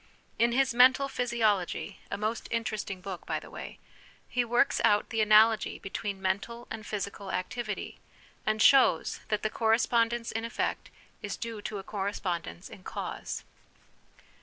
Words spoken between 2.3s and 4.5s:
interesting book, 112 HOME EDUCATION by the way he